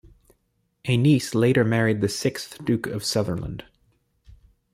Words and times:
A 0.85 0.97
niece 0.97 1.35
later 1.35 1.63
married 1.63 2.01
the 2.01 2.09
sixth 2.09 2.65
Duke 2.65 2.87
of 2.87 3.03
Sutherland. 3.03 3.65